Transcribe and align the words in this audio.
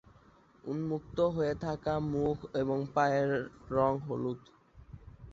উন্মুক্ত 0.63 1.17
হয়ে 1.35 1.53
থাকা 1.61 1.93
মুখ 2.13 2.37
এবং 2.53 2.77
পা 2.93 3.05
এর 3.15 3.31
রঙ 3.71 3.93
হলুদ। 4.07 4.41